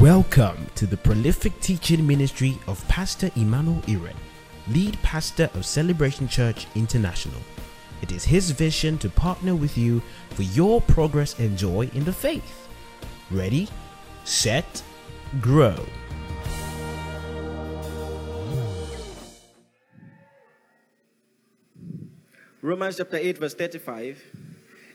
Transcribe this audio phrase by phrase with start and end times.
[0.00, 4.16] Welcome to the prolific teaching ministry of Pastor Emmanuel Iren,
[4.68, 7.38] lead pastor of Celebration Church International.
[8.00, 10.00] It is his vision to partner with you
[10.30, 12.66] for your progress and joy in the faith.
[13.30, 13.68] Ready,
[14.24, 14.82] set,
[15.42, 15.76] grow.
[22.62, 24.49] Romans chapter 8, verse 35.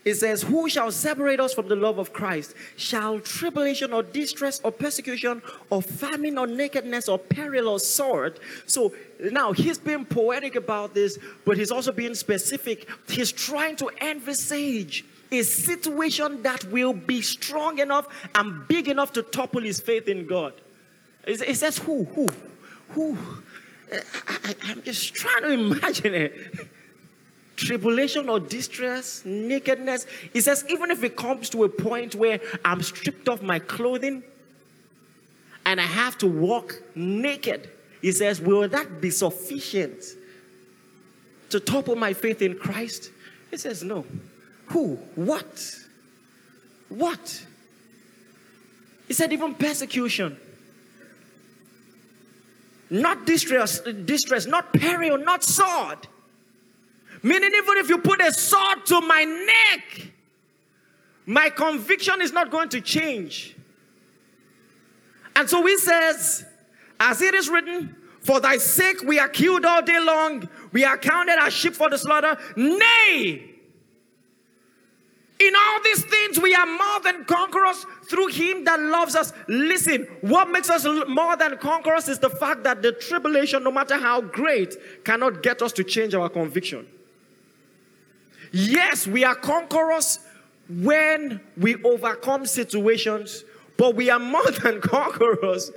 [0.06, 2.54] It says, Who shall separate us from the love of Christ?
[2.76, 8.38] Shall tribulation or distress or persecution or famine or nakedness or peril or sword?
[8.66, 8.94] So
[9.32, 12.88] now he's being poetic about this, but he's also being specific.
[13.08, 19.24] He's trying to envisage a situation that will be strong enough and big enough to
[19.24, 20.54] topple his faith in God.
[21.26, 22.04] It says, Who?
[22.04, 22.28] Who?
[22.90, 23.18] Who?
[23.92, 23.98] Uh,
[24.28, 26.68] I, am just trying to imagine it
[27.56, 30.06] tribulation or distress, nakedness.
[30.32, 34.22] He says, even if it comes to a point where I'm stripped of my clothing
[35.64, 37.70] and I have to walk naked,
[38.02, 40.04] he says, will that be sufficient
[41.50, 43.10] to topple my faith in Christ?
[43.50, 44.04] He says, no.
[44.66, 44.96] Who?
[45.14, 45.76] What?
[46.88, 47.46] What?
[49.08, 50.36] He said, even persecution.
[52.90, 56.06] Not distress, distress, not peril, not sword
[57.26, 60.12] Meaning, even if you put a sword to my neck,
[61.26, 63.56] my conviction is not going to change.
[65.34, 66.46] And so he says,
[67.00, 70.96] as it is written, for thy sake we are killed all day long, we are
[70.96, 72.38] counted as sheep for the slaughter.
[72.54, 73.50] Nay,
[75.40, 79.32] in all these things, we are more than conquerors through Him that loves us.
[79.48, 83.96] Listen, what makes us more than conquerors is the fact that the tribulation, no matter
[83.96, 86.86] how great, cannot get us to change our conviction.
[88.56, 90.20] Yes, we are conquerors
[90.66, 93.44] when we overcome situations,
[93.76, 95.70] but we are more than conquerors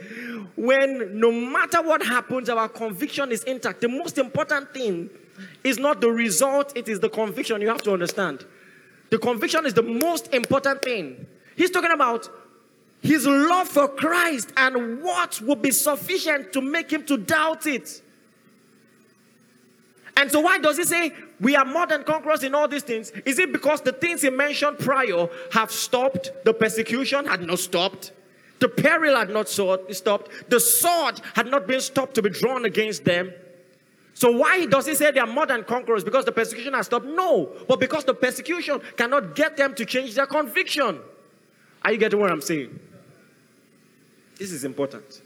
[0.55, 3.81] when no matter what happens, our conviction is intact.
[3.81, 5.09] The most important thing
[5.62, 7.59] is not the result, it is the conviction.
[7.62, 8.45] You have to understand.
[9.09, 11.28] The conviction is the most important thing.
[11.57, 12.29] He's talking about
[13.01, 18.01] his love for Christ and what would be sufficient to make him to doubt it.
[20.19, 23.12] And so, why does he say we are more than conquerors in all these things?
[23.25, 26.34] Is it because the things he mentioned prior have stopped?
[26.44, 28.12] The persecution had not stopped.
[28.59, 30.50] The peril had not stopped.
[30.50, 33.31] The sword had not been stopped to be drawn against them.
[34.13, 36.03] So, why does he say they are more than conquerors?
[36.03, 37.06] Because the persecution has stopped?
[37.06, 41.00] No, but because the persecution cannot get them to change their conviction.
[41.85, 42.78] Are you getting what I'm saying?
[44.38, 45.22] This is important.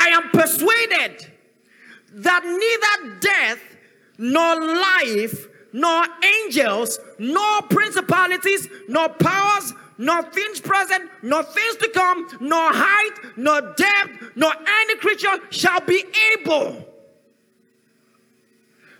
[0.00, 1.30] I am persuaded
[2.14, 3.60] that neither death,
[4.16, 6.06] nor life, nor
[6.42, 13.60] angels, nor principalities, nor powers, nor things present, nor things to come, nor height, nor
[13.60, 16.86] depth, nor any creature shall be able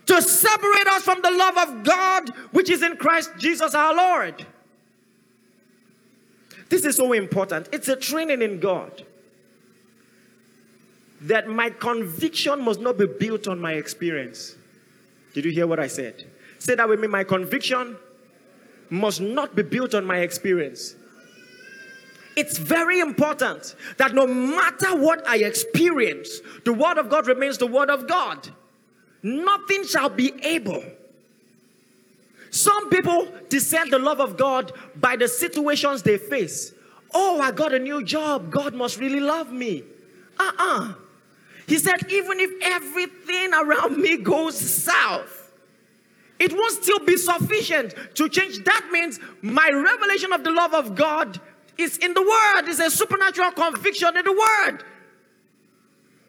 [0.04, 4.46] to separate us from the love of God which is in Christ Jesus our Lord.
[6.68, 7.70] This is so important.
[7.72, 9.06] It's a training in God
[11.22, 14.56] that my conviction must not be built on my experience.
[15.34, 16.24] Did you hear what I said?
[16.58, 17.08] Say that with me.
[17.08, 17.96] My conviction
[18.88, 20.96] must not be built on my experience.
[22.36, 27.66] It's very important that no matter what I experience, the Word of God remains the
[27.66, 28.48] Word of God.
[29.22, 30.82] Nothing shall be able.
[32.50, 36.72] Some people discern the love of God by the situations they face.
[37.12, 38.50] Oh, I got a new job.
[38.50, 39.84] God must really love me.
[40.38, 40.80] Uh uh-uh.
[40.80, 40.94] uh
[41.70, 45.52] he said, even if everything around me goes south,
[46.40, 48.64] it won't still be sufficient to change.
[48.64, 51.40] That means my revelation of the love of God
[51.78, 54.82] is in the Word, it's a supernatural conviction in the Word.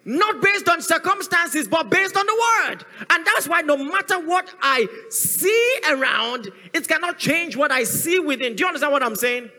[0.06, 2.86] Not based on circumstances, but based on the Word.
[3.10, 8.20] And that's why no matter what I see around, it cannot change what I see
[8.20, 8.56] within.
[8.56, 9.50] Do you understand what I'm saying?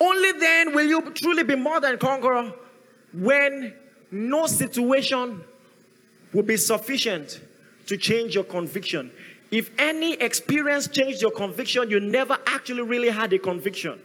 [0.00, 2.54] Only then will you truly be more than conqueror
[3.12, 3.74] when
[4.10, 5.42] no situation
[6.32, 7.40] will be sufficient
[7.86, 9.10] to change your conviction.
[9.50, 14.00] If any experience changed your conviction, you never actually really had a conviction.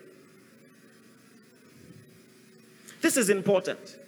[3.01, 3.99] This is important.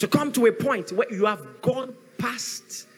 [0.00, 2.88] To come to a point where you have gone past,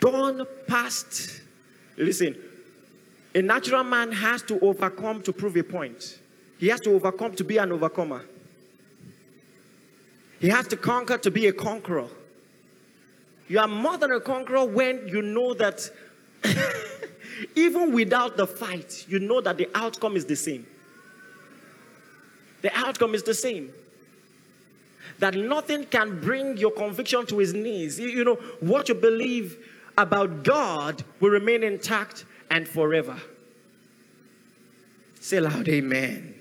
[0.00, 1.42] gone past.
[1.96, 2.36] Listen,
[3.34, 6.20] a natural man has to overcome to prove a point.
[6.58, 8.24] He has to overcome to be an overcomer.
[10.38, 12.08] He has to conquer to be a conqueror.
[13.48, 15.88] You are more than a conqueror when you know that
[17.54, 20.66] even without the fight, you know that the outcome is the same.
[22.62, 23.72] The outcome is the same.
[25.18, 27.98] That nothing can bring your conviction to his knees.
[27.98, 29.56] You know, what you believe
[29.96, 33.16] about God will remain intact and forever.
[35.20, 36.35] Say loud, Amen.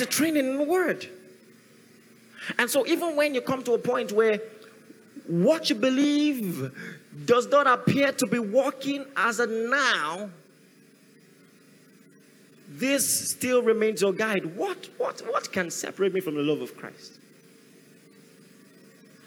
[0.00, 1.08] A training in the word.
[2.58, 4.40] And so, even when you come to a point where
[5.26, 6.72] what you believe
[7.24, 10.30] does not appear to be working as a now,
[12.68, 14.56] this still remains your guide.
[14.56, 17.18] What, what, what can separate me from the love of Christ?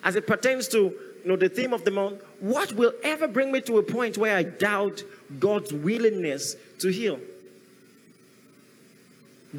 [0.04, 0.96] As it pertains to you
[1.26, 4.36] know, the theme of the month, what will ever bring me to a point where
[4.36, 5.04] I doubt
[5.40, 7.20] God's willingness to heal?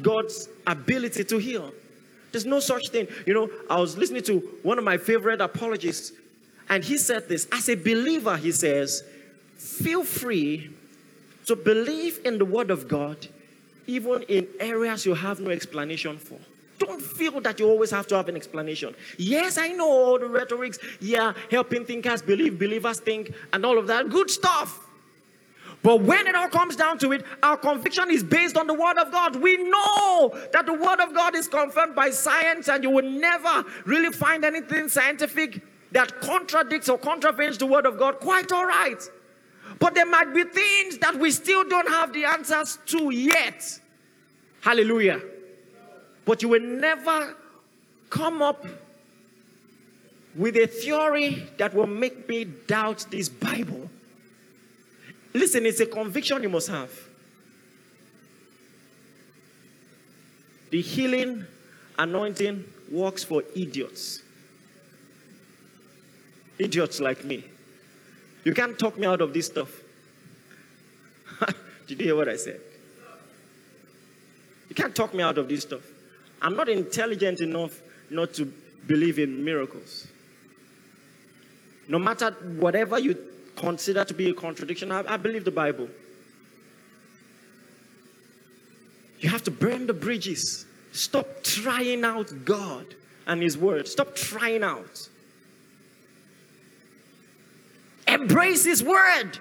[0.01, 1.71] God's ability to heal.
[2.31, 3.07] There's no such thing.
[3.25, 6.13] You know, I was listening to one of my favorite apologists,
[6.69, 9.03] and he said this as a believer, he says,
[9.57, 10.71] feel free
[11.45, 13.27] to believe in the word of God,
[13.85, 16.39] even in areas you have no explanation for.
[16.79, 18.95] Don't feel that you always have to have an explanation.
[19.17, 20.79] Yes, I know all the rhetorics.
[20.99, 24.09] Yeah, helping thinkers believe, believers think, and all of that.
[24.09, 24.79] Good stuff.
[25.83, 28.97] But when it all comes down to it, our conviction is based on the Word
[28.97, 29.35] of God.
[29.35, 33.65] We know that the Word of God is confirmed by science, and you will never
[33.85, 38.21] really find anything scientific that contradicts or contravenes the Word of God.
[38.21, 39.01] Quite all right.
[39.79, 43.79] But there might be things that we still don't have the answers to yet.
[44.61, 45.21] Hallelujah.
[46.23, 47.35] But you will never
[48.09, 48.65] come up
[50.35, 53.89] with a theory that will make me doubt this Bible.
[55.33, 56.91] Listen, it's a conviction you must have.
[60.69, 61.45] The healing
[61.97, 64.21] anointing works for idiots.
[66.59, 67.43] Idiots like me.
[68.43, 69.69] You can't talk me out of this stuff.
[71.87, 72.59] Did you hear what I said?
[74.69, 75.81] You can't talk me out of this stuff.
[76.41, 77.79] I'm not intelligent enough
[78.09, 78.51] not to
[78.87, 80.07] believe in miracles.
[81.87, 83.17] No matter whatever you
[83.55, 85.87] consider to be a contradiction, I, I believe the Bible.
[89.19, 90.65] You have to burn the bridges.
[90.91, 92.85] Stop trying out God
[93.25, 93.87] and His Word.
[93.87, 95.09] Stop trying out.
[98.07, 99.39] Embrace His Word.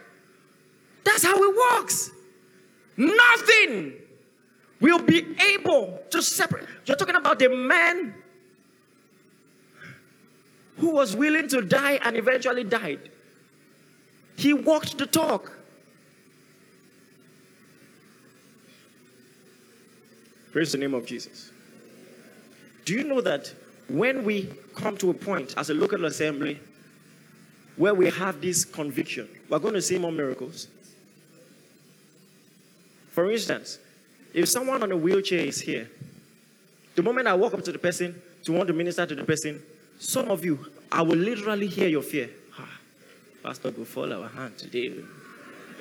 [1.05, 2.11] That's how it works.
[2.97, 3.95] Nothing
[4.81, 5.25] will be
[5.55, 6.67] able to separate.
[6.87, 8.15] You're talking about the man
[10.79, 13.12] who was willing to die and eventually died.
[14.43, 15.53] He walked the talk.
[20.51, 21.53] Praise the name of Jesus.
[22.85, 23.55] Do you know that
[23.89, 26.59] when we come to a point as a local assembly
[27.77, 30.67] where we have this conviction, we're going to see more miracles?
[33.13, 33.79] For instance,
[34.35, 35.89] if someone on a wheelchair is here,
[36.97, 39.63] the moment I walk up to the person to want to minister to the person,
[40.01, 42.29] some of you, I will literally hear your fear.
[43.43, 44.95] Pastor will fall our hand today.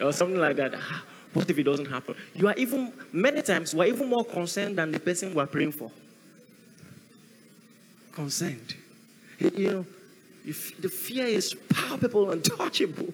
[0.01, 0.73] Or something like that.
[0.75, 1.03] Ah,
[1.33, 2.15] what if it doesn't happen?
[2.33, 5.47] You are even, many times, we are even more concerned than the person we are
[5.47, 5.91] praying for.
[8.11, 8.75] Concerned.
[9.39, 9.85] You know,
[10.45, 13.13] the fear is palpable and touchable.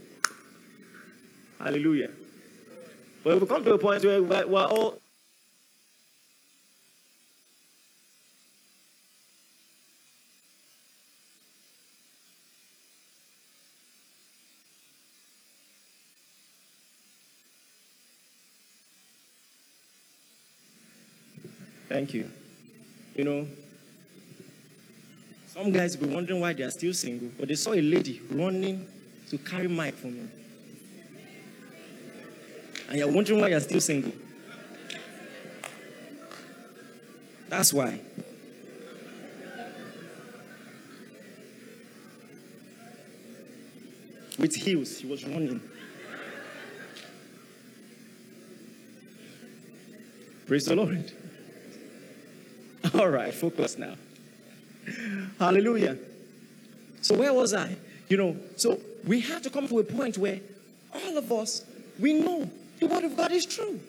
[1.59, 2.11] Hallelujah.
[3.23, 5.01] But we come to a point where we're all
[21.89, 22.29] Thank you.
[23.15, 23.47] You know,
[25.47, 28.21] some guys will be wondering why they are still single, but they saw a lady
[28.29, 28.85] running
[29.29, 30.27] to carry mic for me.
[32.89, 34.11] And you're wondering why you're still single.
[37.49, 37.99] That's why.
[44.37, 45.61] With heels, she was running.
[50.45, 51.11] Praise the Lord.
[52.99, 53.93] All right, focus now.
[55.37, 55.97] Hallelujah.
[57.01, 57.75] So, where was I?
[58.09, 60.39] You know, so we have to come to a point where
[60.93, 61.63] all of us,
[61.99, 62.49] we know
[62.79, 63.79] the word of God is true.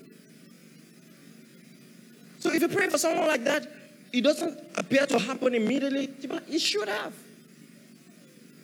[2.40, 3.66] So, if you pray for someone like that,
[4.12, 6.10] it doesn't appear to happen immediately.
[6.50, 7.14] It should have.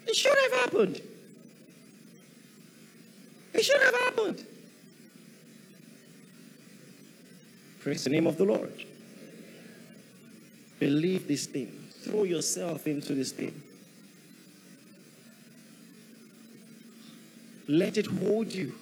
[0.07, 1.01] It should have happened.
[3.55, 4.45] It should have happened.
[7.81, 8.85] Praise the name of the Lord.
[10.85, 11.73] Believe this thing.
[12.03, 13.55] Throw yourself into this thing.
[17.67, 18.75] Let it hold you.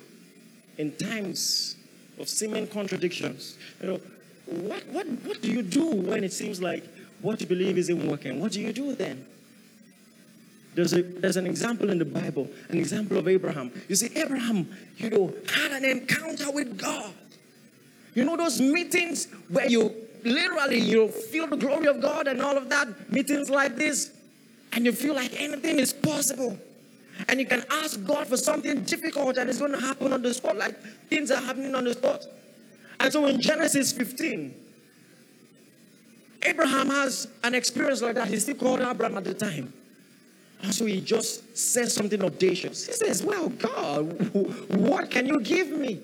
[0.79, 1.77] in times
[2.19, 3.57] of seeming contradictions.
[3.81, 4.01] You know,
[4.47, 6.83] what, what, what do you do when it seems like
[7.21, 8.41] what you believe isn't working?
[8.41, 9.25] What do you do then?
[10.75, 13.71] There's, a, there's an example in the Bible, an example of Abraham.
[13.89, 17.13] You see, Abraham, you know, had an encounter with God.
[18.13, 22.57] You know those meetings where you literally you feel the glory of God and all
[22.57, 24.11] of that, meetings like this,
[24.73, 26.59] and you feel like anything is possible.
[27.29, 30.33] And you can ask God for something difficult and it's going to happen on the
[30.33, 32.25] spot, like things are happening on the spot.
[32.99, 34.55] And so in Genesis 15,
[36.45, 38.29] Abraham has an experience like that.
[38.29, 39.73] He's still called Abram at the time.
[40.63, 42.87] And so he just says something audacious.
[42.87, 44.35] He says, Well, God,
[44.69, 46.01] what can you give me?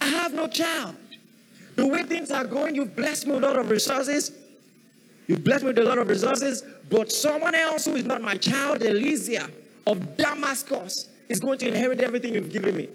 [0.00, 0.96] I have no child.
[1.78, 4.32] The way things are going, you've blessed me with a lot of resources.
[5.28, 8.34] You've blessed me with a lot of resources, but someone else who is not my
[8.34, 9.46] child, Eliezer
[9.86, 12.88] of Damascus, is going to inherit everything you've given me.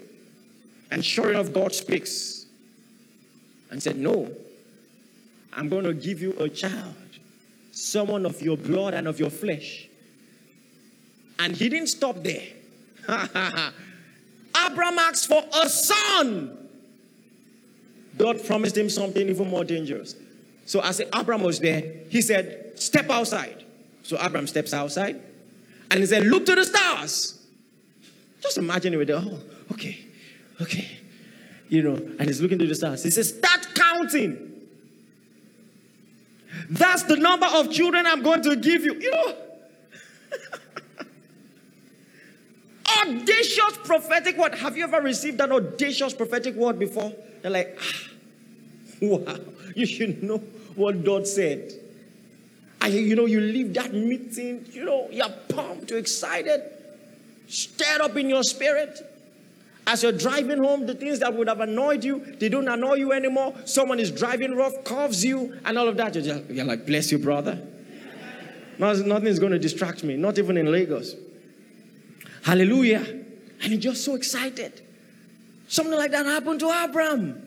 [0.90, 2.44] And sure enough, God speaks
[3.70, 4.30] and said, No,
[5.54, 6.94] I'm going to give you a child,
[7.72, 9.88] someone of your blood and of your flesh.
[11.38, 12.48] And he didn't stop there.
[13.08, 16.63] Abraham asked for a son.
[18.16, 20.14] God promised him something even more dangerous.
[20.66, 23.64] So as Abraham was there, he said, Step outside.
[24.02, 25.20] So Abraham steps outside
[25.90, 27.42] and he said, Look to the stars.
[28.40, 29.40] Just imagine it with the, oh,
[29.72, 29.98] okay,
[30.60, 30.98] okay.
[31.68, 33.02] You know, and he's looking to the stars.
[33.02, 34.52] He says, Start counting.
[36.70, 38.94] That's the number of children I'm going to give you.
[38.94, 39.36] You know,
[43.02, 44.54] audacious prophetic word.
[44.54, 47.12] Have you ever received an audacious prophetic word before?
[47.44, 48.08] They're like, ah,
[49.02, 49.38] wow,
[49.76, 50.38] you should know
[50.76, 51.74] what God said.
[52.80, 56.62] And you know, you leave that meeting, you know, you're pumped, you're excited,
[57.46, 58.98] stirred up in your spirit.
[59.86, 63.12] As you're driving home, the things that would have annoyed you, they don't annoy you
[63.12, 63.54] anymore.
[63.66, 66.14] Someone is driving rough, coughs you, and all of that.
[66.14, 67.60] You're, just, you're like, bless you, brother.
[68.78, 71.14] Nothing is going to distract me, not even in Lagos.
[72.42, 73.04] Hallelujah.
[73.60, 74.80] And you're just so excited.
[75.74, 77.44] Something like that happened to Abraham.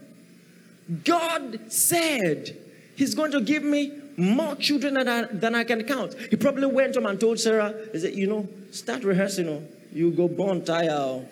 [1.05, 2.57] God said,
[2.97, 6.13] He's going to give me more children than I, than I can count.
[6.29, 9.47] He probably went home and told Sarah, He said, You know, start rehearsing.
[9.47, 9.63] Oh.
[9.93, 10.89] You go born tire.
[10.91, 11.25] Oh.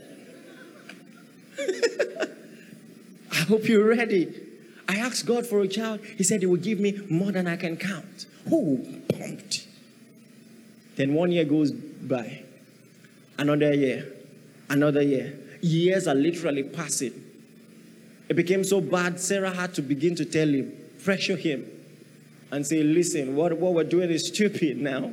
[3.33, 4.33] I hope you're ready.
[4.87, 5.99] I asked God for a child.
[6.17, 8.25] He said He will give me more than I can count.
[8.49, 9.67] Oh, pumped.
[10.95, 12.43] Then one year goes by.
[13.37, 14.13] Another year,
[14.69, 15.39] another year.
[15.65, 17.23] Years are literally passing.
[18.29, 20.71] It became so bad, Sarah had to begin to tell him,
[21.03, 21.65] pressure him,
[22.51, 25.11] and say, Listen, what, what we're doing is stupid now.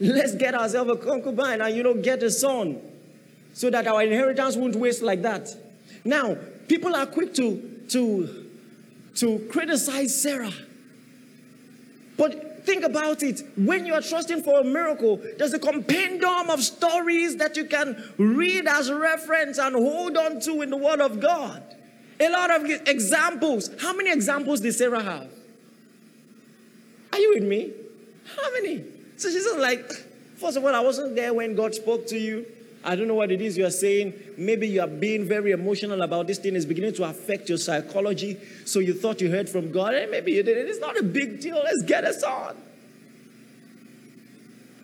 [0.00, 2.80] Let's get ourselves a concubine and, you know, get a son
[3.52, 5.54] so that our inheritance won't waste like that.
[6.04, 8.50] Now, people are quick to, to,
[9.16, 10.52] to criticize Sarah.
[12.18, 13.42] But think about it.
[13.56, 18.12] When you are trusting for a miracle, there's a compendium of stories that you can
[18.18, 21.62] read as reference and hold on to in the Word of God.
[22.20, 23.70] A lot of examples.
[23.80, 25.30] How many examples did Sarah have?
[27.12, 27.72] Are you with me?
[28.36, 28.84] How many?
[29.16, 29.90] So she's like,
[30.36, 32.44] first of all, I wasn't there when God spoke to you.
[32.88, 34.14] I don't know what it is you are saying.
[34.38, 36.56] Maybe you are being very emotional about this thing.
[36.56, 38.38] It's beginning to affect your psychology.
[38.64, 40.68] So you thought you heard from God, and maybe you didn't.
[40.68, 41.60] It's not a big deal.
[41.62, 42.56] Let's get us on.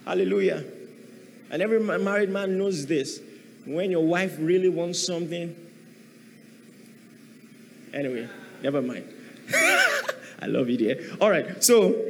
[0.05, 0.65] Hallelujah.
[1.51, 3.23] And every married man knows this.
[3.65, 5.57] When your wife really wants something,
[7.95, 8.29] anyway,
[8.63, 9.09] never mind.
[9.55, 11.17] I love you, dear.
[11.23, 12.05] All right, so,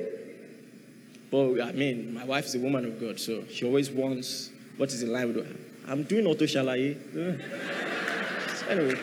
[1.31, 4.93] well, I mean, my wife is a woman of God, so she always wants what
[4.93, 5.64] is in line with her.
[5.87, 6.97] I'm doing auto shalaye.
[8.71, 9.01] anyway,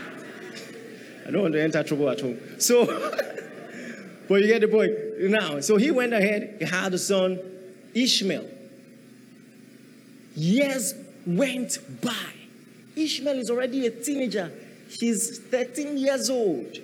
[1.27, 2.39] I don't want to enter trouble at home.
[2.57, 2.85] So,
[4.27, 4.91] but you get the point.
[5.29, 7.39] Now, so he went ahead, he had a son,
[7.93, 8.49] Ishmael.
[10.35, 10.95] Years
[11.25, 12.15] went by.
[12.95, 14.51] Ishmael is already a teenager.
[14.89, 16.77] He's 13 years old.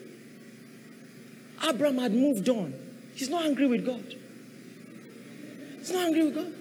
[1.68, 2.74] Abraham had moved on.
[3.16, 4.16] He's not angry with God.
[5.80, 6.54] He's not angry with God.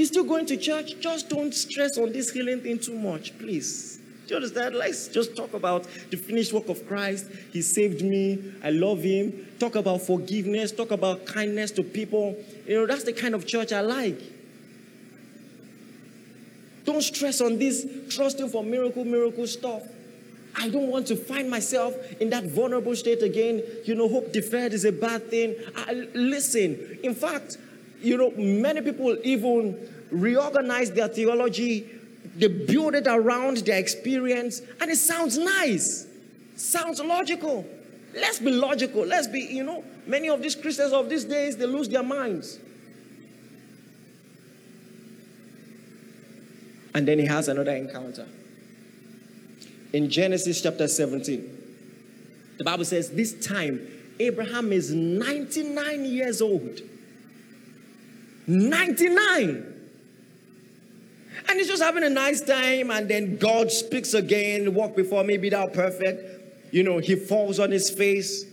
[0.00, 0.98] He's still going to church.
[0.98, 3.98] Just don't stress on this healing thing too much, please.
[4.26, 4.74] Do you understand?
[4.74, 7.26] Let's just talk about the finished work of Christ.
[7.52, 8.42] He saved me.
[8.64, 9.46] I love him.
[9.58, 10.72] Talk about forgiveness.
[10.72, 12.34] Talk about kindness to people.
[12.66, 14.18] You know, that's the kind of church I like.
[16.86, 19.82] Don't stress on this trusting for miracle, miracle stuff.
[20.56, 23.62] I don't want to find myself in that vulnerable state again.
[23.84, 25.56] You know, hope deferred is a bad thing.
[25.76, 27.58] I, listen, in fact,
[28.00, 29.76] you know, many people even
[30.10, 32.00] reorganize their theology
[32.36, 36.06] they build it around their experience, and it sounds nice,
[36.56, 37.66] sounds logical.
[38.14, 39.04] Let's be logical.
[39.04, 42.58] Let's be, you know, many of these Christians of these days, they lose their minds.
[46.94, 48.26] And then he has another encounter.
[49.92, 51.58] In Genesis chapter 17,
[52.58, 53.86] the Bible says, This time,
[54.18, 56.80] Abraham is 99 years old.
[58.50, 59.66] 99.
[61.48, 65.36] And he's just having a nice time, and then God speaks again, walk before me,
[65.36, 66.72] be thou perfect.
[66.72, 68.44] You know, he falls on his face,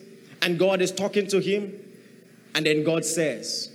[0.42, 1.74] and God is talking to him.
[2.56, 3.70] And then God says,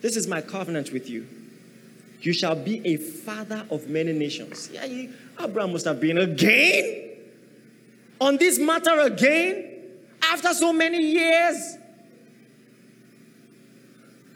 [0.00, 1.26] This is my covenant with you.
[2.22, 4.70] You shall be a father of many nations.
[4.72, 7.10] Yeah, he, Abraham must have been again
[8.20, 9.70] on this matter again
[10.22, 11.76] after so many years.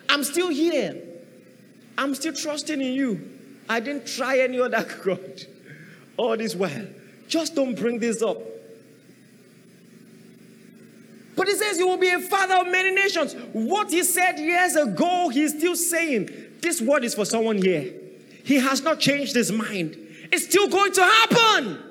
[0.09, 1.01] I'm still here.
[1.97, 3.31] I'm still trusting in you.
[3.69, 5.43] I didn't try any other God
[6.17, 6.87] all this while.
[7.29, 8.39] Just don't bring this up.
[11.37, 13.35] But he says you will be a father of many nations.
[13.53, 16.31] What he said years ago, he's still saying.
[16.61, 17.93] This word is for someone here.
[18.45, 19.97] He has not changed his mind.
[20.33, 21.83] It's still going to happen.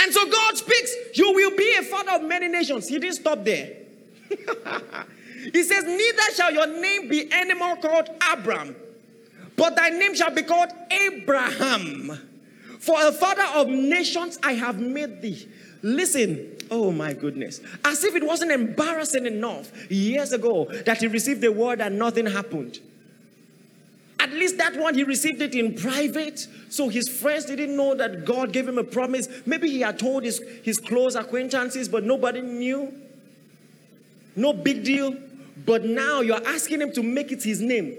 [0.00, 2.88] And so God speaks, You will be a father of many nations.
[2.88, 3.77] He didn't stop there.
[5.52, 8.76] he says, Neither shall your name be anymore called Abram,
[9.56, 12.18] but thy name shall be called Abraham.
[12.78, 15.48] For a father of nations I have made thee.
[15.82, 17.60] Listen, oh my goodness.
[17.84, 22.26] As if it wasn't embarrassing enough years ago that he received the word and nothing
[22.26, 22.80] happened.
[24.20, 26.46] At least that one, he received it in private.
[26.70, 29.28] So his friends didn't know that God gave him a promise.
[29.46, 32.92] Maybe he had told his, his close acquaintances, but nobody knew.
[34.38, 35.16] No big deal.
[35.64, 37.96] But now you're asking him to make it his name.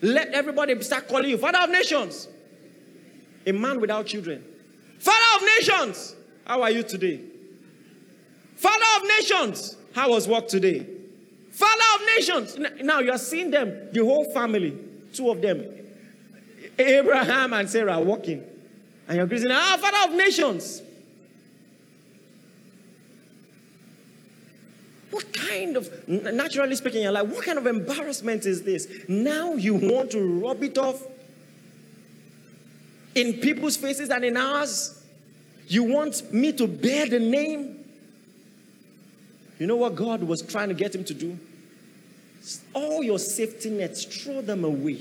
[0.00, 2.28] Let everybody start calling you Father of Nations.
[3.46, 4.42] A man without children.
[4.98, 6.16] Father of Nations.
[6.46, 7.20] How are you today?
[8.56, 9.76] Father of Nations.
[9.94, 10.86] How was work today?
[11.50, 12.58] Father of Nations.
[12.82, 14.78] Now you are seeing them, the whole family
[15.14, 15.64] two of them,
[16.78, 18.42] Abraham and Sarah, walking.
[19.06, 20.82] And you're greeting, ah, Father of nations.
[25.14, 28.88] What kind of, naturally speaking, you're like, what kind of embarrassment is this?
[29.08, 31.00] Now you want to rub it off
[33.14, 35.00] in people's faces and in ours?
[35.68, 37.84] You want me to bear the name?
[39.60, 41.38] You know what God was trying to get him to do?
[42.74, 45.00] all your safety nets, throw them away.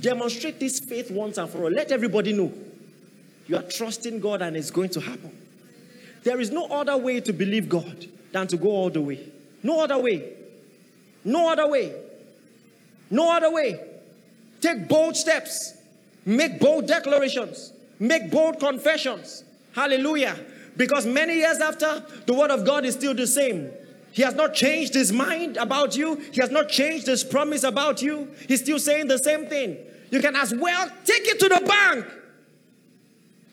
[0.00, 1.70] Demonstrate this faith once and for all.
[1.70, 2.52] Let everybody know
[3.48, 5.36] you are trusting God and it's going to happen.
[6.22, 9.28] There is no other way to believe God than to go all the way.
[9.62, 10.32] No other way.
[11.24, 11.94] No other way.
[13.10, 13.80] No other way.
[14.60, 15.74] Take bold steps.
[16.24, 17.72] Make bold declarations.
[17.98, 19.44] Make bold confessions.
[19.72, 20.38] Hallelujah.
[20.76, 23.70] Because many years after, the word of God is still the same.
[24.12, 26.16] He has not changed his mind about you.
[26.32, 28.28] He has not changed his promise about you.
[28.48, 29.76] He's still saying the same thing.
[30.10, 32.06] You can as well take it to the bank.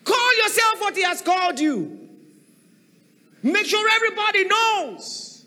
[0.04, 1.97] Call yourself what he has called you.
[3.52, 5.44] Make sure everybody knows.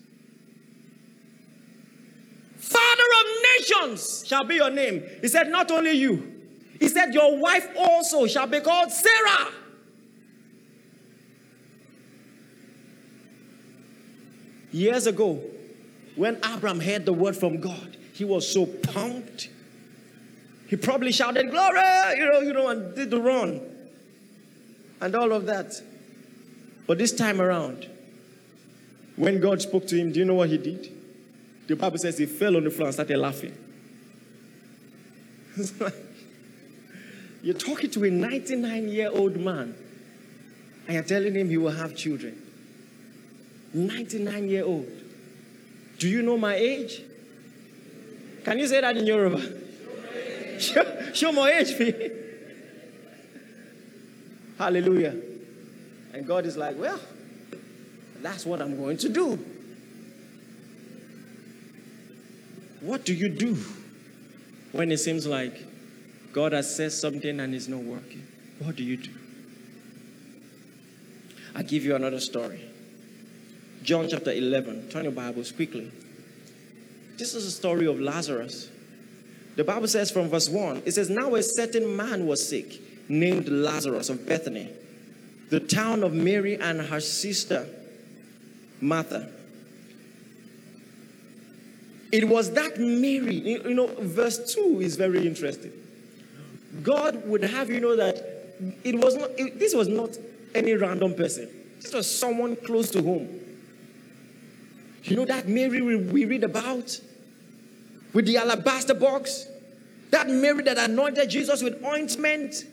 [2.57, 3.25] Father of
[3.59, 5.03] nations shall be your name.
[5.21, 6.41] He said, Not only you,
[6.79, 9.51] he said, Your wife also shall be called Sarah.
[14.71, 15.41] Years ago,
[16.15, 19.49] when Abraham heard the word from God, he was so pumped.
[20.67, 21.81] He probably shouted, Glory,
[22.17, 23.61] you know, you know, and did the run
[25.01, 25.73] and all of that.
[26.91, 27.89] But this time around,
[29.15, 30.91] when God spoke to him, do you know what he did?
[31.67, 33.57] The Bible says he fell on the floor and started laughing.
[37.43, 39.73] you're talking to a 99 year old man
[40.85, 42.37] and you're telling him he will have children.
[43.73, 44.91] 99 year old.
[45.97, 47.01] Do you know my age?
[48.43, 49.39] Can you say that in Yoruba?
[50.59, 52.11] Show, show my age, me.
[54.57, 55.30] Hallelujah.
[56.13, 56.99] And God is like, well,
[58.21, 59.39] that's what I'm going to do.
[62.81, 63.57] What do you do
[64.71, 65.65] when it seems like
[66.33, 68.25] God has said something and it's not working?
[68.59, 69.11] What do you do?
[71.55, 72.61] I'll give you another story.
[73.83, 74.89] John chapter 11.
[74.89, 75.91] Turn your Bibles quickly.
[77.17, 78.69] This is a story of Lazarus.
[79.55, 83.47] The Bible says from verse 1 it says, Now a certain man was sick, named
[83.47, 84.69] Lazarus of Bethany,
[85.51, 87.67] the town of Mary and her sister
[88.79, 89.29] Martha.
[92.11, 95.71] It was that Mary, you know, verse 2 is very interesting.
[96.81, 98.15] God would have you know that
[98.83, 100.17] it was not, it, this was not
[100.55, 101.49] any random person.
[101.81, 103.39] This was someone close to home.
[105.03, 106.99] You know that Mary we read about
[108.13, 109.47] with the alabaster box?
[110.11, 112.65] That Mary that anointed Jesus with ointment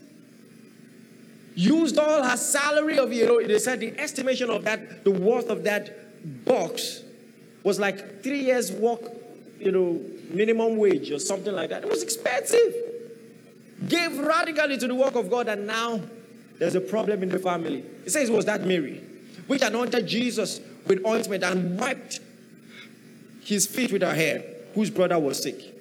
[1.59, 5.51] used all her salary of, you know, they said the estimation of that, the worth
[5.51, 7.03] of that box
[7.65, 9.01] was like three years' work,
[9.59, 11.83] you know, minimum wage or something like that.
[11.83, 12.75] It was expensive.
[13.89, 16.01] Gave radically to the work of God, and now
[16.61, 17.85] there's a problem in the family.
[18.05, 19.03] It says it was that Mary,
[19.49, 22.21] which anointed Jesus with ointment and wiped
[23.43, 24.45] his feet with her hair,
[24.75, 25.75] whose brother was sick.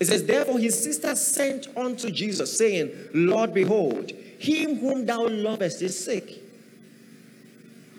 [0.00, 4.12] It says, Therefore his sister sent unto Jesus, saying, Lord, behold,
[4.44, 6.40] him whom thou lovest is sick.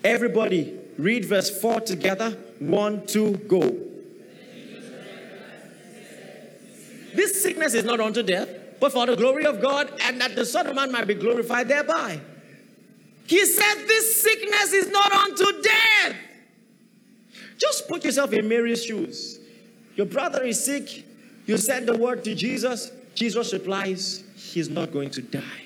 [0.03, 2.37] Everybody, read verse 4 together.
[2.59, 3.75] One, two, go.
[7.15, 10.45] This sickness is not unto death, but for the glory of God, and that the
[10.45, 12.19] Son of Man might be glorified thereby.
[13.25, 16.15] He said, This sickness is not unto death.
[17.57, 19.39] Just put yourself in Mary's shoes.
[19.95, 21.05] Your brother is sick.
[21.45, 22.91] You send the word to Jesus.
[23.15, 25.64] Jesus replies, He's not going to die.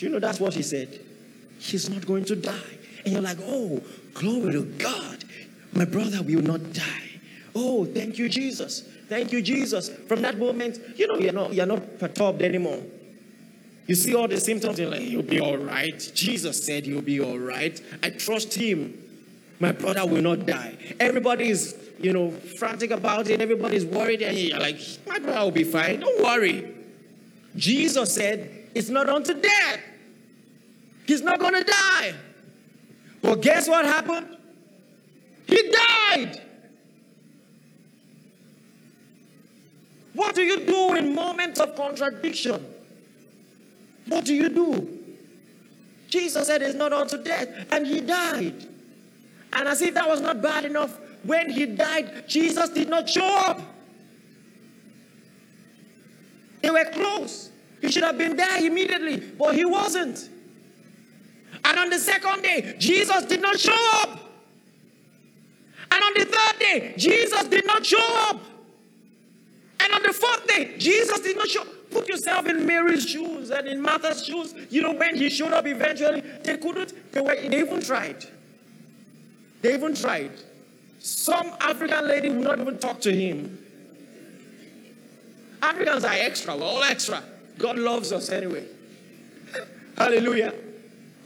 [0.00, 0.98] Do you know that's what he said?
[1.58, 2.78] He's not going to die.
[3.04, 3.82] And you're like, oh,
[4.14, 5.24] glory to God.
[5.74, 7.20] My brother will not die.
[7.54, 8.80] Oh, thank you, Jesus.
[9.10, 9.90] Thank you, Jesus.
[9.90, 12.82] From that moment, you know, you're not, you're not perturbed anymore.
[13.86, 16.10] You see all the symptoms, you're like, you'll be all right.
[16.14, 17.78] Jesus said you'll be all right.
[18.02, 18.96] I trust him.
[19.58, 20.78] My brother will not die.
[20.98, 23.42] Everybody is, you know, frantic about it.
[23.42, 24.22] Everybody's worried.
[24.22, 26.00] And you're like, my brother will be fine.
[26.00, 26.74] Don't worry.
[27.54, 29.80] Jesus said, it's not unto death.
[31.10, 32.14] He's not going to die.
[33.20, 34.36] Well, guess what happened?
[35.44, 36.40] He died.
[40.14, 42.64] What do you do in moments of contradiction?
[44.06, 44.98] What do you do?
[46.08, 48.68] Jesus said it's not unto death, and he died.
[49.52, 53.36] And as if that was not bad enough, when he died, Jesus did not show
[53.48, 53.60] up.
[56.62, 57.50] They were close.
[57.80, 60.28] He should have been there immediately, but he wasn't.
[61.70, 64.18] And on the second day, Jesus did not show up.
[65.92, 68.40] And on the third day, Jesus did not show up.
[69.78, 71.68] And on the fourth day, Jesus did not show up.
[71.92, 74.52] Put yourself in Mary's shoes and in Martha's shoes.
[74.68, 78.24] You know, when he showed up eventually, they couldn't, they, were, they even tried.
[79.62, 80.32] They even tried.
[80.98, 83.64] Some African lady would not even talk to him.
[85.62, 87.22] Africans are extra, we're all extra.
[87.58, 88.66] God loves us anyway.
[89.96, 90.52] Hallelujah.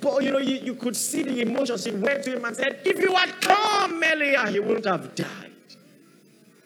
[0.04, 1.86] But you know, you, you could see the emotions.
[1.86, 5.50] He went to him and said, If you had come earlier, he wouldn't have died.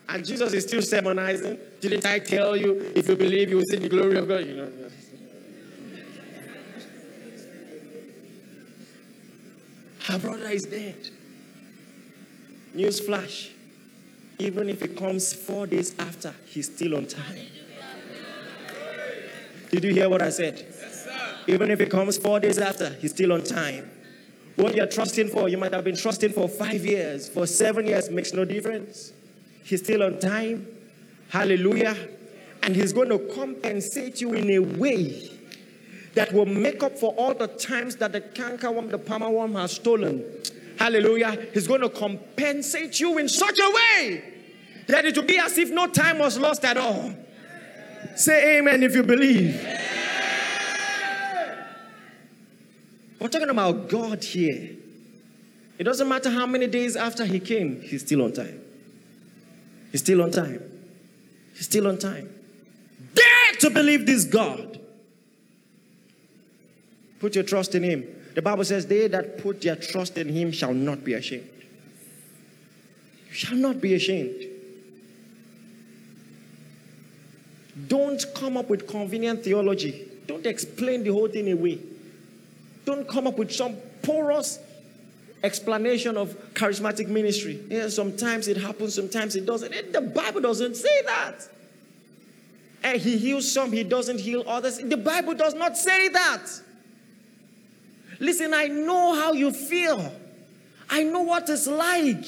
[0.09, 1.57] And Jesus is still sermonizing.
[1.81, 4.45] Didn't I tell you, if you believe, you will see the glory of God?
[4.45, 4.73] You know.
[10.01, 11.11] Her brother is dead.
[12.75, 13.51] News flash.
[14.41, 17.39] Even if it comes four days after, he's still on time.
[19.71, 20.75] Did you hear what I said?
[21.49, 23.91] Even if it comes four days after, he's still on time.
[24.57, 28.11] What you're trusting for, you might have been trusting for five years, for seven years,
[28.11, 29.15] makes no difference.
[29.65, 30.67] He's still on time.
[31.31, 31.97] Hallelujah.
[32.63, 35.31] And he's going to compensate you in a way
[36.15, 39.73] that will make up for all the times that the cankerworm, the palmer worm has
[39.73, 40.25] stolen.
[40.79, 41.47] Hallelujah.
[41.55, 44.35] He's going to compensate you in such a way
[44.87, 47.15] that it will be as if no time was lost at all.
[48.17, 49.55] Say amen if you believe.
[53.19, 54.77] We're talking about God here.
[55.79, 58.61] It doesn't matter how many days after he came, he's still on time.
[59.93, 60.63] He's still on time.
[61.55, 62.29] He's still on time.
[63.15, 64.79] Dare to believe this God.
[67.21, 68.05] Put your trust in him.
[68.35, 71.49] The Bible says, They that put their trust in him shall not be ashamed.
[73.29, 74.45] You shall not be ashamed.
[77.87, 80.09] Don't come up with convenient theology.
[80.27, 81.81] Don't explain the whole thing away.
[82.89, 84.59] Don't come up with some porous
[85.43, 87.63] explanation of charismatic ministry.
[87.69, 89.75] Yeah, sometimes it happens, sometimes it doesn't.
[89.75, 91.35] It, the Bible doesn't say that.
[92.83, 94.79] And he heals some, he doesn't heal others.
[94.79, 96.47] The Bible does not say that.
[98.21, 100.11] Listen, I know how you feel.
[100.89, 102.25] I know what it's like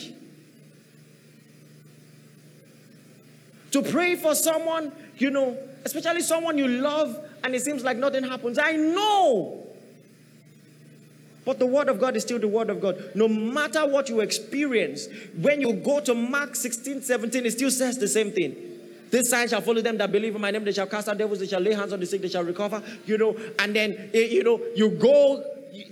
[3.70, 8.24] to pray for someone, you know, especially someone you love, and it seems like nothing
[8.24, 8.58] happens.
[8.58, 9.59] I know.
[11.50, 13.10] But the word of God is still the word of God.
[13.16, 17.98] No matter what you experience, when you go to Mark 16, 17, it still says
[17.98, 18.54] the same thing.
[19.10, 20.62] This sign shall follow them that believe in my name.
[20.62, 21.40] They shall cast out devils.
[21.40, 22.22] They shall lay hands on the sick.
[22.22, 22.80] They shall recover.
[23.04, 25.44] You know, and then, eh, you know, you go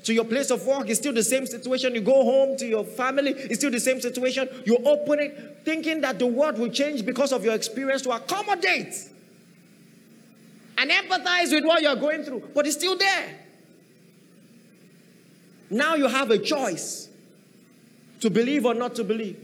[0.04, 0.88] to your place of work.
[0.90, 1.92] It's still the same situation.
[1.92, 3.32] You go home to your family.
[3.32, 4.48] It's still the same situation.
[4.64, 8.94] You open it thinking that the world will change because of your experience to accommodate
[10.76, 12.44] and empathize with what you're going through.
[12.54, 13.47] But it's still there.
[15.70, 17.08] Now you have a choice
[18.20, 19.38] to believe or not to believe.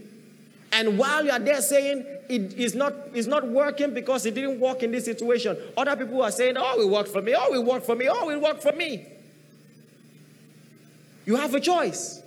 [0.71, 4.59] And while you are there saying it is not, it's not working because it didn't
[4.59, 7.63] work in this situation, other people are saying, oh, it worked for me, oh, it
[7.63, 9.05] worked for me, oh, it worked for me.
[11.25, 12.21] You have a choice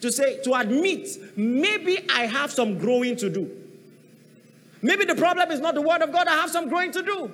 [0.00, 3.50] to say, to admit, maybe I have some growing to do.
[4.82, 7.32] Maybe the problem is not the word of God, I have some growing to do.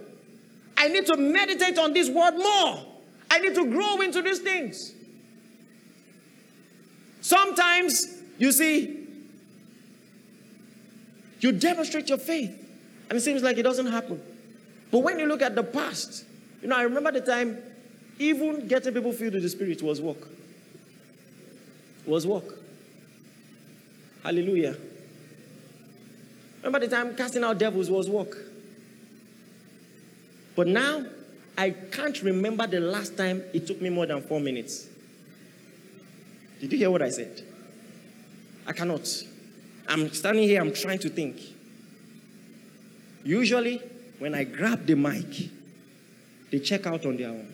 [0.77, 2.87] I need to meditate on this word more.
[3.31, 4.93] I need to grow into these things.
[7.23, 9.07] Sometimes, you see,
[11.41, 12.51] you demonstrate your faith,
[13.09, 14.21] and it seems like it doesn't happen.
[14.91, 16.25] But when you look at the past,
[16.61, 17.59] you know, I remember the time
[18.19, 20.29] even getting people filled with the Spirit was work.
[22.07, 22.59] Was work.
[24.25, 24.77] Hallelujah.
[26.59, 28.37] Remember the time casting out devils was work.
[30.57, 31.07] But now,
[31.57, 34.89] I can't remember the last time it took me more than four minutes.
[36.63, 37.43] Did you hear what I said?
[38.69, 39.09] I cannot.
[39.89, 41.41] I'm standing here, I'm trying to think.
[43.25, 43.83] Usually,
[44.21, 45.51] when I grab the mic,
[46.53, 47.53] they check out on their own.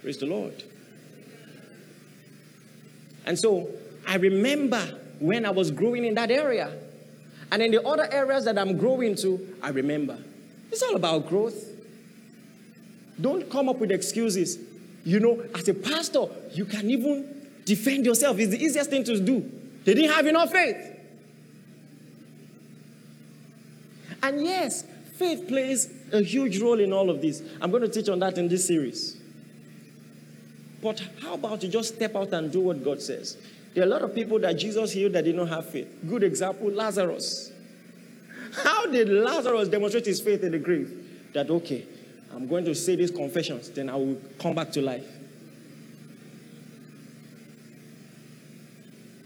[0.00, 0.64] Praise the Lord.
[3.24, 3.70] And so
[4.08, 6.76] I remember when I was growing in that area.
[7.52, 10.18] And in the other areas that I'm growing to, I remember.
[10.72, 11.64] It's all about growth.
[13.20, 14.58] Don't come up with excuses.
[15.04, 18.38] You know, as a pastor, you can even defend yourself.
[18.38, 19.50] It's the easiest thing to do.
[19.84, 20.76] They didn't have enough faith.
[24.22, 24.84] And yes,
[25.16, 27.42] faith plays a huge role in all of this.
[27.60, 29.16] I'm going to teach on that in this series.
[30.80, 33.36] But how about you just step out and do what God says?
[33.74, 35.88] There are a lot of people that Jesus healed that did not have faith.
[36.08, 37.52] Good example Lazarus.
[38.52, 41.30] How did Lazarus demonstrate his faith in the grave?
[41.32, 41.86] That, okay,
[42.34, 45.06] I'm going to say these confessions, then I will come back to life.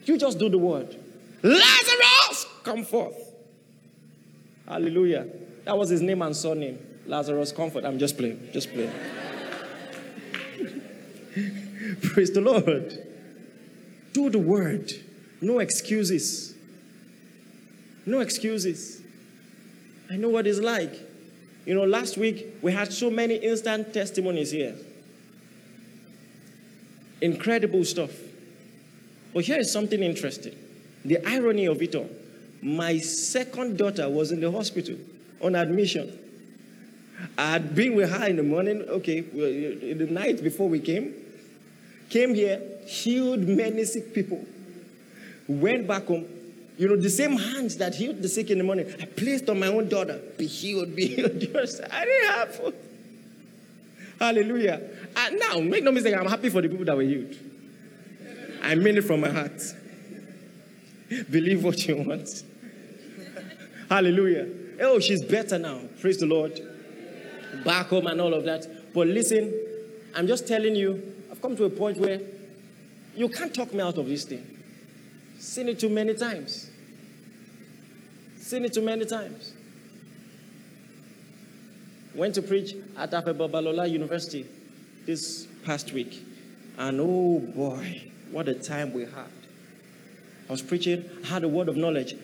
[0.05, 0.97] You just do the word.
[1.42, 3.16] Lazarus, come forth.
[4.66, 5.27] Hallelujah.
[5.64, 6.79] That was his name and surname.
[7.07, 7.85] Lazarus Comfort.
[7.85, 8.49] I'm just playing.
[8.53, 8.90] Just playing.
[12.03, 13.07] Praise the Lord.
[14.12, 14.92] Do the word.
[15.40, 16.55] No excuses.
[18.05, 19.03] No excuses.
[20.11, 20.95] I know what it's like.
[21.66, 24.76] You know, last week we had so many instant testimonies here.
[27.20, 28.12] Incredible stuff.
[29.35, 30.57] But here is something interesting.
[31.05, 32.09] The irony of it all.
[32.62, 34.96] My second daughter was in the hospital
[35.42, 36.18] on admission.
[37.37, 41.14] I had been with her in the morning, okay, in the night before we came.
[42.11, 44.44] Came here, healed many sick people.
[45.48, 46.26] Went back home,
[46.77, 49.59] you know, the same hands that healed the sick in the morning, I placed on
[49.59, 50.21] my own daughter.
[50.37, 51.31] Be healed, be healed.
[51.91, 52.75] I didn't have.
[54.19, 54.83] Hallelujah.
[55.17, 57.35] And now, make no mistake, I'm happy for the people that were healed.
[58.62, 59.62] I mean it from my heart.
[61.31, 62.43] Believe what you want.
[63.89, 64.49] Hallelujah.
[64.81, 65.81] Oh, she's better now.
[66.01, 66.61] Praise the Lord.
[67.65, 68.93] Back home and all of that.
[68.93, 69.55] But listen,
[70.15, 72.21] I'm just telling you, I've come to a point where
[73.15, 74.56] you can't talk me out of this thing.
[75.38, 76.70] Seen it too many times.
[78.38, 79.53] Seen it too many times.
[82.14, 84.46] Went to preach at Afe Babalola University
[85.05, 86.25] this past week.
[86.79, 89.31] And oh boy, what a time we had.
[90.49, 92.14] I was preaching, I had a word of knowledge.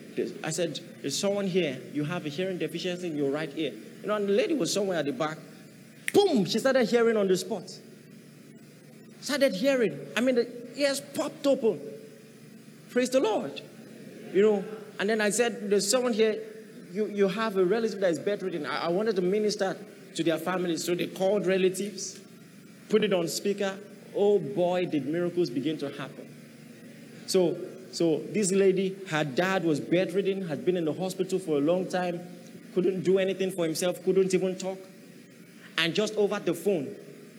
[0.44, 3.72] I said, There's someone here, you have a hearing deficiency in your right ear.
[4.00, 5.38] You know, and the lady was somewhere at the back.
[6.12, 6.44] Boom!
[6.44, 7.64] She started hearing on the spot.
[9.20, 9.98] Started hearing.
[10.16, 11.80] I mean, the ears popped open.
[12.92, 13.62] Praise the Lord.
[14.34, 14.64] You know,
[15.00, 16.38] and then I said, There's someone here,
[16.92, 18.66] you, you have a relative that is bedridden.
[18.66, 19.78] I, I wanted to minister
[20.14, 20.76] to their family.
[20.76, 22.20] So they called relatives,
[22.90, 23.78] put it on speaker.
[24.14, 26.28] Oh boy, did miracles begin to happen.
[27.26, 27.56] So,
[27.92, 31.86] so this lady, her dad was bedridden, had been in the hospital for a long
[31.86, 32.20] time,
[32.74, 34.78] couldn't do anything for himself, couldn't even talk.
[35.78, 36.94] And just over the phone,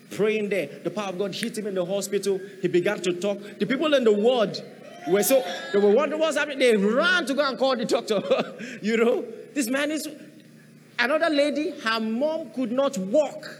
[0.09, 2.41] praying there, the power of God hit him in the hospital.
[2.59, 3.37] He began to talk.
[3.59, 4.59] The people in the ward
[5.07, 6.59] were so they were wondering what's happening.
[6.59, 8.21] They ran to go and call the doctor.
[8.81, 10.07] you know, this man is
[10.99, 11.71] another lady.
[11.81, 13.59] Her mom could not walk.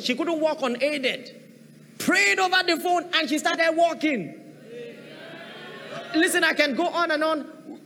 [0.00, 1.40] She couldn't walk unaided.
[1.98, 4.40] Prayed over the phone and she started walking.
[6.14, 7.40] Listen, I can go on and on.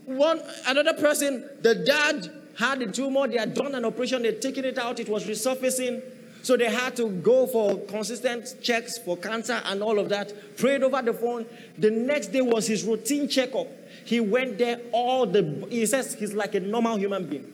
[0.07, 4.65] One another person, the dad had the tumor, they had done an operation, they'd taken
[4.65, 6.03] it out, it was resurfacing.
[6.49, 10.57] So they had to go for consistent checks for cancer and all of that.
[10.57, 11.45] Prayed over the phone.
[11.77, 13.67] The next day was his routine checkup.
[14.07, 17.53] He went there all the he says he's like a normal human being.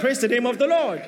[0.00, 1.02] Praise the name of the Lord.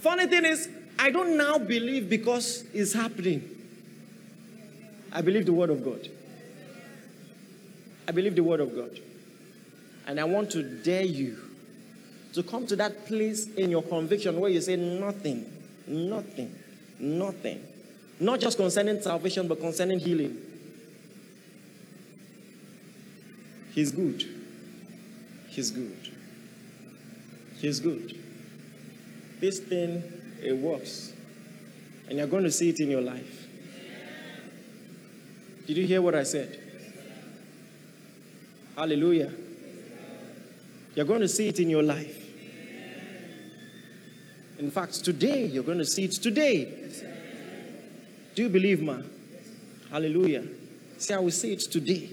[0.00, 3.48] Funny thing is, I don't now believe because it's happening.
[5.12, 6.08] I believe the word of God.
[8.08, 8.98] I believe the word of God.
[10.08, 11.45] And I want to dare you
[12.36, 15.50] to come to that place in your conviction where you say nothing,
[15.86, 16.54] nothing,
[16.98, 17.66] nothing.
[18.20, 20.36] Not just concerning salvation, but concerning healing.
[23.72, 24.22] He's good.
[25.48, 26.14] He's good.
[27.56, 28.18] He's good.
[29.40, 30.02] This thing,
[30.42, 31.14] it works.
[32.10, 33.48] And you're going to see it in your life.
[35.66, 36.60] Did you hear what I said?
[38.76, 39.32] Hallelujah.
[40.94, 42.24] You're going to see it in your life.
[44.58, 46.72] In fact, today, you're going to see it today.
[48.34, 48.98] Do you believe, ma?
[49.90, 50.44] Hallelujah.
[50.98, 52.10] See, I will see it today.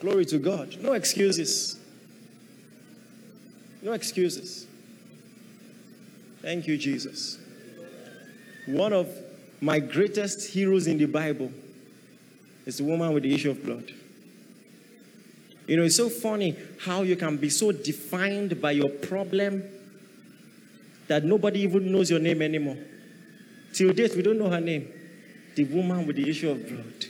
[0.00, 0.76] Glory to God.
[0.80, 1.78] No excuses.
[3.80, 4.66] No excuses.
[6.40, 7.38] Thank you, Jesus.
[8.66, 9.08] One of
[9.60, 11.52] my greatest heroes in the Bible
[12.66, 13.92] is the woman with the issue of blood.
[15.66, 19.62] You know, it's so funny how you can be so defined by your problem
[21.12, 22.78] that nobody even knows your name anymore.
[23.74, 24.90] Till date, we don't know her name.
[25.54, 27.04] The woman with the issue of blood.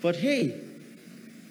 [0.00, 0.60] But hey,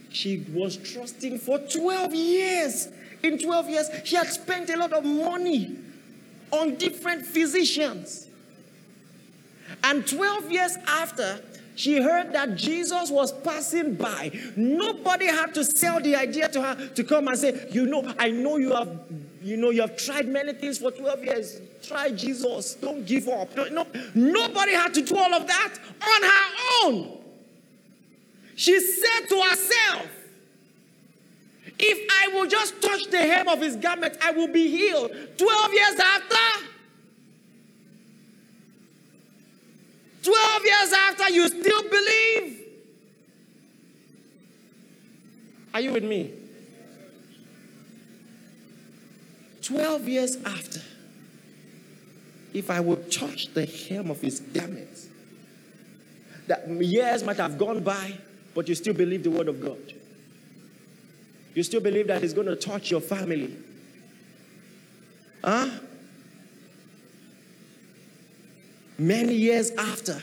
[0.09, 2.87] she was trusting for 12 years.
[3.23, 5.75] In 12 years, she had spent a lot of money
[6.51, 8.29] on different physicians.
[9.83, 11.41] And 12 years after,
[11.75, 14.31] she heard that Jesus was passing by.
[14.55, 18.29] Nobody had to sell the idea to her to come and say, You know, I
[18.29, 18.97] know you have
[19.43, 21.61] you know, you have tried many things for 12 years.
[21.83, 22.75] Try Jesus.
[22.75, 23.55] Don't give up.
[23.55, 27.17] No, no, nobody had to do all of that on her own.
[28.55, 30.07] She said to herself,
[31.77, 35.11] If I will just touch the hem of his garment, I will be healed.
[35.37, 36.65] 12 years after,
[40.23, 42.61] 12 years after, you still believe?
[45.73, 46.42] Are you with me?
[49.63, 50.81] 12 years after,
[52.53, 54.89] if I would touch the hem of his garment,
[56.47, 58.17] that years might have gone by,
[58.53, 59.93] but you still believe the word of God.
[61.55, 63.55] You still believe that he's going to touch your family.
[65.43, 65.69] Huh?
[68.97, 70.21] Many years after,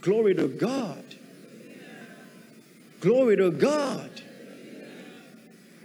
[0.00, 1.04] glory to God.
[3.00, 4.10] Glory to God.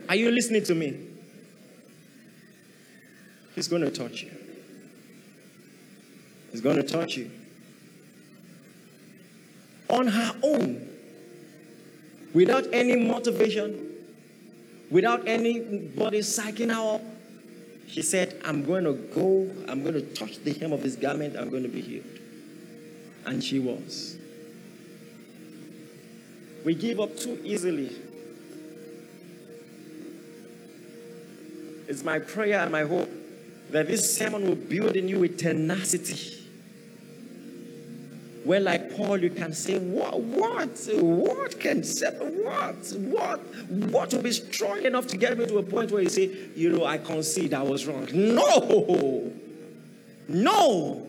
[0.10, 1.13] Are you listening to me?
[3.56, 4.32] He's going to touch you.
[6.52, 7.32] He's going to touch you.
[9.90, 10.90] On her own,
[12.34, 13.92] without any motivation,
[14.90, 17.02] without anybody psyching her up,
[17.88, 21.36] she said, I'm going to go, I'm going to touch the hem of his garment,
[21.36, 22.06] I'm going to be healed.
[23.26, 24.18] And she was.
[26.66, 27.96] We give up too easily.
[31.88, 33.10] It's my prayer and my hope
[33.74, 36.40] that this sermon will build in you a tenacity.
[38.44, 43.40] Where, like Paul, you can say, What, what, what can separate, what, what,
[43.90, 46.72] what will be strong enough to get me to a point where you say, You
[46.72, 48.08] know, I concede I was wrong.
[48.14, 49.32] No,
[50.28, 51.08] no.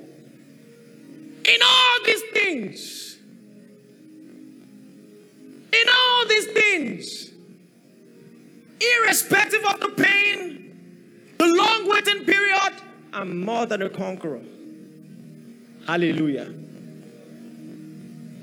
[1.44, 3.18] In all these things,
[5.70, 7.30] in all these things,
[13.24, 14.42] More than a conqueror.
[15.86, 16.52] Hallelujah.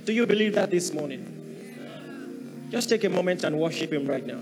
[0.05, 2.67] Do you believe that this morning?
[2.69, 4.39] Just take a moment and worship Him right now.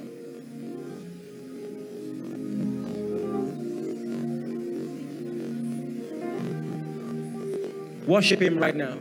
[8.06, 8.98] Worship Him right now.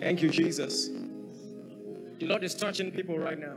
[0.00, 0.88] Thank you, Jesus.
[2.18, 3.56] The Lord is touching people right now.